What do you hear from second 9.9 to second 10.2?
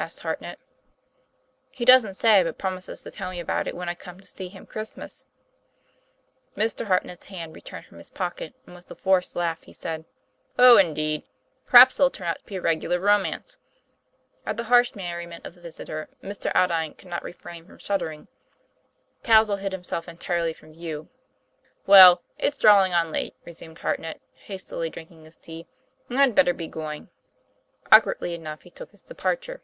TOM